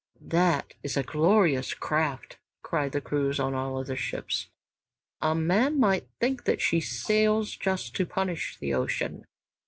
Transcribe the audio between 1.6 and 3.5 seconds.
craft," cried out crews